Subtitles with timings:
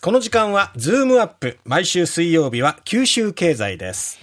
[0.00, 4.20] この時間はズームアップ毎週水曜日は九州経済です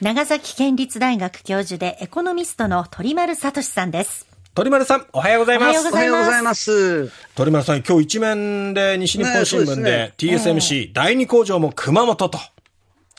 [0.00, 5.88] 長崎県立大学教授でエコノミストの鳥丸聡さんです鳥丸さん、おはようございます。
[5.88, 7.12] おはようございます。
[7.36, 12.38] 鳥丸さん、今日一面で西日本新聞で、ね、TSMC、第二工場も熊本と。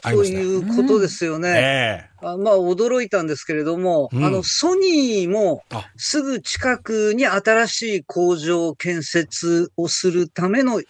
[0.02, 2.10] ということですよね。
[2.22, 5.64] えー、あまあ、驚いたんですけれども、うん、あの、ソニーも、
[5.96, 10.82] すぐ近くに新しい工場建設をするための、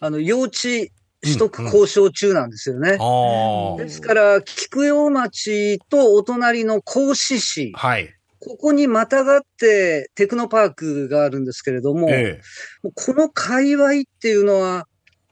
[0.00, 0.92] あの、用地
[1.22, 2.98] 取得交渉中なんですよね。
[3.00, 7.72] うんうん、ですから、菊陽町とお隣の甲子市。
[7.74, 8.12] はい。
[8.38, 12.40] ここにまたがってテクノパークがあるんですけれども、え
[12.84, 14.86] え、この界隈っていうのは、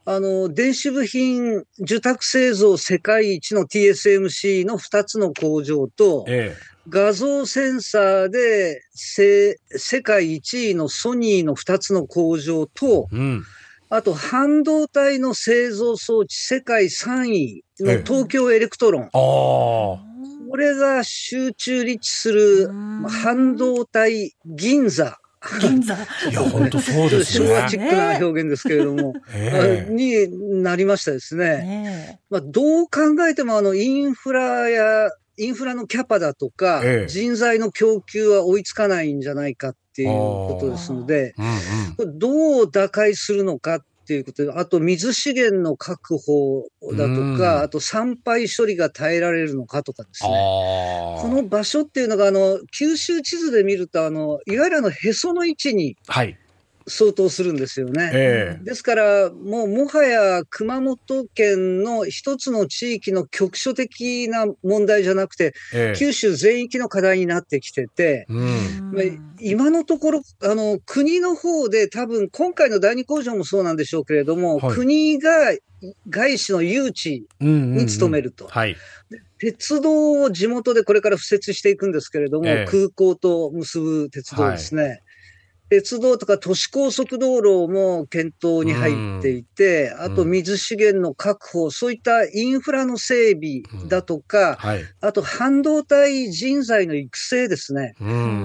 [0.06, 13.45] あの、電子部品受託製造世界一の TSMC の2つの工場と、ええ、画像センサーで世界一位のソニーの2つの工場と、うん、
[13.95, 19.05] あと半導体の製造装置世界3位の東京エレクトロン。
[19.05, 22.72] え、これが集中立地する
[23.09, 25.20] 半導体銀座。
[25.61, 25.95] 銀座。
[25.95, 25.98] い
[26.33, 27.47] や、本当そうですね。
[27.47, 32.19] 昭和チックな表現ですけれども、 えー、になりましたですね。
[32.31, 50.28] まあ、どう考えても、あの、インフラや、インフラのキャパだとか、えー、人材の供給は追いつかないんじゃないかっていうことですので、うんうん、どう打開するのかっていうことで、あと水資源の確保だとか、あと産廃処理が耐えられるのかとかですね。
[50.28, 56.39] この場所っていうのが、あの、九州地図で見ると、あの、いわゆるあの、へその位置に、はい。
[56.87, 58.11] 相当するんですよね。
[58.13, 75.31] えー、ですから、もうもはや熊本県の一つの地域の局所的な問題じゃなくて、えー、九州全域の課題になってきてて、うん、今のところ、あの、国の方で多分今回の第二工場もそうなんでしょうけれども、はい、国が
[76.09, 78.49] 外資の誘致に努めると。
[79.39, 84.83] 鉄道を地元でこれから敷設していくんですけれども、えー、空港と結ぶ鉄道ですね。
[84.83, 85.03] はい
[85.70, 97.94] 鉄道とか都市高速道路も検討に入っていて、あと水資源の確保、そういったインフラの整備だとか、はい、あと半導体人材の育成ですね、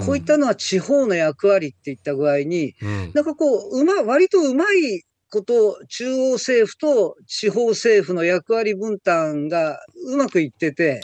[0.06, 2.74] こういったのは地方の役割っていった具合に、
[3.14, 11.00] なんかこう、うま、割とうまいこと、中央政府と地方政府の役割分担がうまくいってて、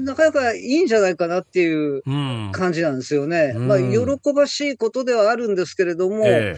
[0.00, 2.02] なかなかいいんじゃないかなっていう
[2.52, 3.52] 感じなんですよね。
[3.54, 6.56] うん、まあ、喜ばしいことではあるんですけれども、え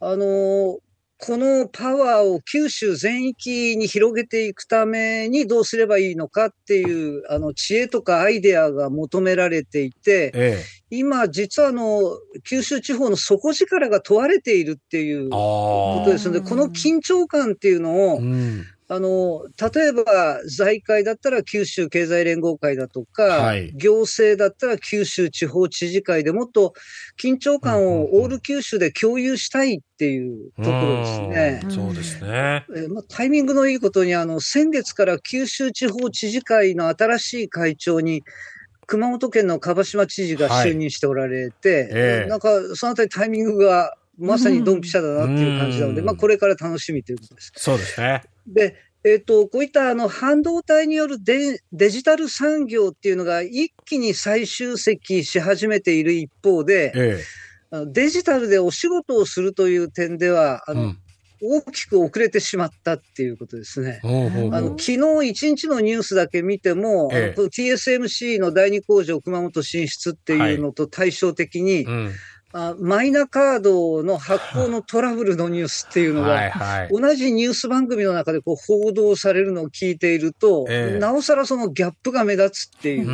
[0.00, 0.78] ー、あの、
[1.20, 18.64] このパワーを九州全域に広げていくためにどうすればいいのかっていう、あの、知恵とかアイデアが求められていて、ええ、今、実はあの、九州地方の底力が問われているっていうことですので、この緊張感っていうのを、うん。
[18.90, 19.44] あの、
[19.74, 26.72] 例えば財界だったら九州経済連合会だとか、はい、行政だったら九州地方知事会でもっと
[27.20, 31.62] 緊張感をオール九州で共有したいっていうところですね。
[31.66, 32.64] うそうですね。
[32.74, 38.24] えまあ、タイミングのいいことに、あの、先月から九州地方知事会の新しい会長に、
[38.88, 41.88] 熊本県の蒲島知事が就任しておられて、はい。
[41.92, 47.52] えー、なんかそのあたりタイミングがまさにドンピシャだなっていう感じなので、まあこれから楽しみということです。
[47.54, 48.22] そうですね。
[48.46, 57.24] で、えっ、ー、と、こういったあの半導体によるデデジタル産業っていうのが一気に再集積し始めている一方で、え
[57.72, 60.98] え、デジタルでお仕事をするという点では、あの、うん
[61.42, 64.00] 大きく遅れてしまったっていうことですね。
[64.04, 64.08] あ
[64.60, 72.12] の昨日一日のニュースだけ見ても、ええ、TSMC の第二工場熊本進出っていうのと対照的に、はいうん。
[72.52, 83.10] あマイナカードの発行のトラブルのニュースっていうのが、はいはい、同じニュース番組の中でこう報道されるのを聞いていると、えー、なおさらそのギャップが目立つっていう、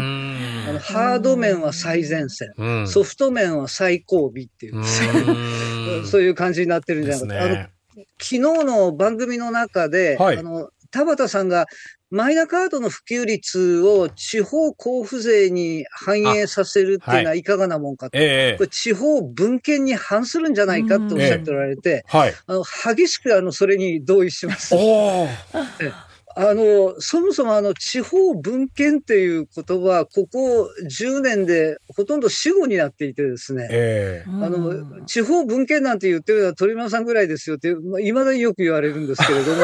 [0.68, 4.84] あのハード面は最前線、ソフト面は最後尾っていう、う
[6.06, 7.74] そういう感じになってるんじゃないかと。
[8.19, 11.67] 昨日の番組の中で、はい、あの田畑さんが
[12.11, 17.43] マイナカードの普及率を地方交付税に反映させるっていうのはい。
[17.43, 24.76] かがなもんかと、はいえー、これ地方分権に反するんじゃないかとおっしゃっておられて、えーはい、あの激しくあのそれに同意します。
[26.36, 39.60] あの、そもそもあの、地方分権っていう言葉、ここ10年でほとんど死語になっていてですね、えー、あの、地方分権なんて言ってるのは鳥間さんぐらいですよって、まあ、未だによく言われるんですけれども、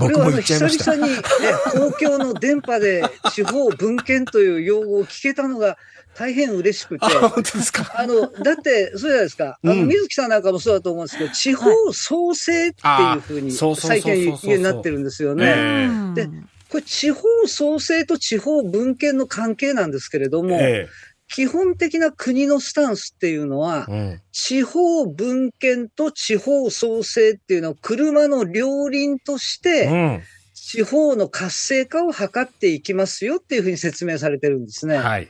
[0.00, 1.18] これはあの、久々に、ね、
[1.72, 5.78] 公共の電波で地方分権という用語を聞けたのが、
[6.16, 7.06] 大変嬉しくて。
[7.06, 7.92] 本当ですか？
[7.96, 9.58] あの、だって、そうじゃないですか。
[9.62, 16.14] あの、水木さんなんかもそうだと思うんですけど、地方創生っていうふうに、最近言うなってるんですよね。
[16.14, 16.28] で、
[16.68, 20.88] これ地方創生と地方分権の関係なんですけれども、え
[21.26, 30.22] 基本的な国のスタンスっていうのは、うん、地方分権と地方創生っていうのを車の両輪として、うん、
[30.66, 34.96] 地方の活性化を図っていきますよっていうふうに説明されてるんですね。
[34.96, 35.28] はい。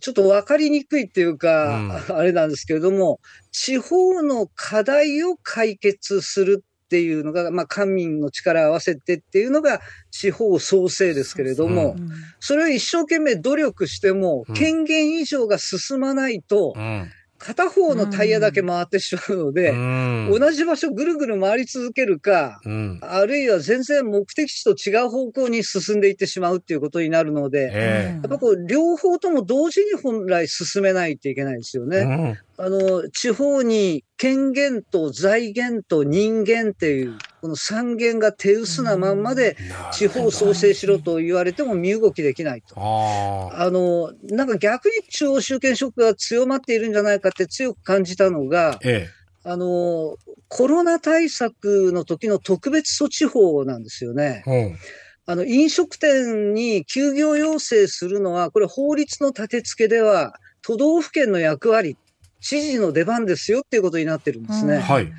[0.00, 3.18] ちょっとわかりにくいっていうか、うん、あれなんですけれども、
[3.50, 9.80] 地方の課題を解決するっていうのが、まあ、官民の力を合わせてっていうのが
[10.12, 11.96] 地方創生ですけれども、
[12.38, 16.74] それを一生懸命努力しても、権限以上が進まないと、
[17.42, 22.60] 片方のタイヤだけ回ってしまうので、同じ場所ぐるぐる回り続けるか、
[23.00, 27.72] あるいは全然目的地と違う方向に進んでいってしまうっていうことになるので、
[28.22, 32.38] やっぱこう、両方とも同時に本来進めないといけないですよね。
[32.64, 39.56] あの、地方に権限と財源と人間っていう、この三元が手薄なまんまで、
[39.92, 42.76] 地方創生しろと言われても身動きできないと。
[42.78, 49.10] あの、なんか逆に中央集権色が強まっているんじゃないかって強く感じたのが、ええ、
[49.42, 50.16] あの、
[50.46, 54.44] コロナ対策の時の特別措置法なんですよね。
[54.46, 54.54] う。
[54.54, 54.76] ん
[55.24, 61.96] あの、飲食店に休業要請するのは、これ法律の立て付けでは、都道府県の役割
[62.42, 64.78] 知事の出番ですよっていうことになってるんですね。
[64.78, 65.10] はい。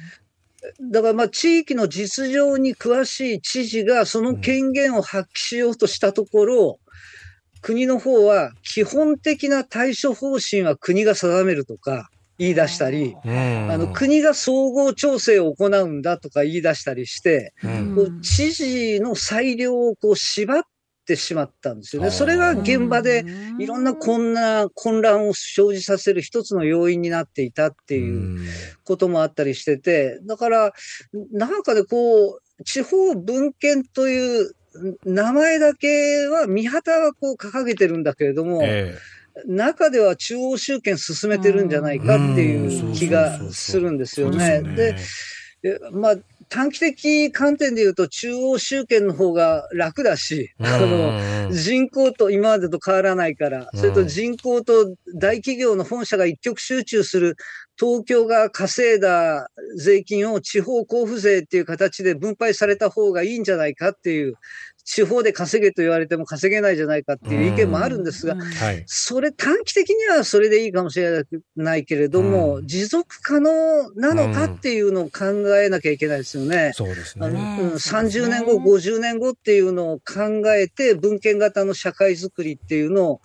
[0.79, 6.79] だからまあ地域の実情に詳しい知事がその権限を発揮しようとしたところ、
[7.55, 20.63] うん、国の方は基本的な対処方針は国が定めるとか言い出したり、うん、あの国が総合調整を行うんだとか言い出したりして、うん、知事の裁量をこう縛っっ
[21.05, 22.11] てしまったんですよね。
[22.11, 23.25] それが現場で
[23.59, 28.39] いろんなこんな混乱を生じさせる一つの要因になっていたっていう
[28.83, 30.73] こともあったりしてて、だから、
[31.31, 34.55] なんかでこう、地方分権という
[35.05, 38.97] 名前だけは、見旗はこう掲げてるんだけれども、え
[39.47, 44.61] 中では中央集権進めてるんじゃないかっていう気がするんですよね。
[44.61, 46.15] で、まあ、
[46.53, 57.37] 短期的観点で言うと中央集権の方が楽だし、あの、人口と今までと変わらないから、それと人口と大企業の本社が一極集中する
[57.75, 64.35] 東京が稼いだ税金を地方交付税っていう形で分配された方がいいんじゃないかっていう
[64.85, 68.35] 地方で稼げと言われても稼げないじゃないかっていう意見もあるんですが、
[68.85, 71.23] それ短期的にはそれでいいかもしれ
[71.55, 75.25] ないけれども、持続可能なのかっていうのを考
[75.57, 76.71] えなきゃいけないですよね。
[76.73, 77.25] そうですね。
[77.27, 83.21] 30年後、50年後っていうのを考えて、文献型の社会づくりっていうのを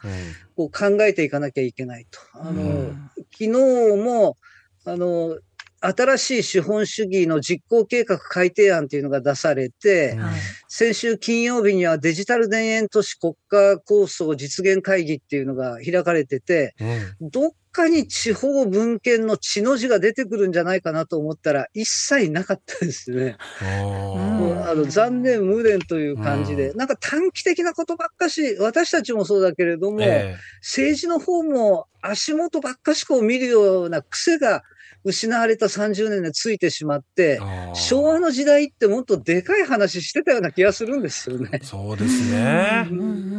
[0.56, 2.20] こう考えていかなきゃいけないと。
[2.34, 2.92] あの、
[3.32, 4.36] 昨日も、
[4.84, 5.38] あの、
[5.80, 10.34] 新しい資本主義の実行計画改定案というのが出されて、はい、
[10.68, 16.74] 先週金曜日にはデジタル田園都市国家構想実現会議っていうのが開かれてて、
[17.20, 23.36] うん、どっかに地方分権の血の字が出てくるんじゃないかなと思ったら、一切なかったですね。
[23.60, 34.62] あの残念無念という感じで、なんか短期的なことばっかし、私たちもそうだけれども、えー、政治の方も足元ばっかしこう見るような癖が
[35.04, 37.40] 失われた30年でついてしまって、
[37.74, 41.60] 昭和の時代ってもっとでかい話してたような気がするんですよね。
[41.62, 42.88] そうですね。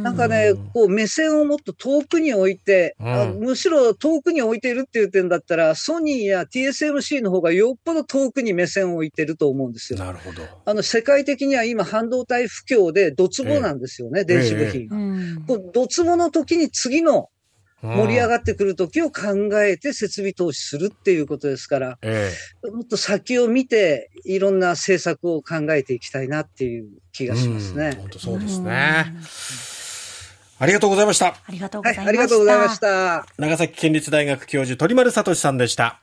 [0.02, 9.98] なんかね、こう目線をもっと遠くに置いて、うん、むしろ遠くに置いてるっていう点だったら、ソニーや TSMC の方がよっぽど遠くに目線を置いてると思うんですよ。
[9.98, 10.42] なるほど。
[10.64, 14.82] あの、世界的には今半導体不況でドツボなんですよね、えー、電子部品。
[14.82, 17.28] えー、ドツボの時に次の
[17.82, 22.30] 盛り上がってくるときを考えて設備投資するっていうことですから、え
[22.66, 27.96] え、もっと先を見て、いろんな政策を考えていきたいなっていう気がしますね。
[27.98, 29.06] 本当そうですね。
[30.58, 31.28] ありがとうございました。
[31.28, 32.02] ありがとうございました。
[32.02, 33.26] はい、ありがとうございました。
[33.38, 35.98] 長崎県立大学教授鳥丸聡さんでした。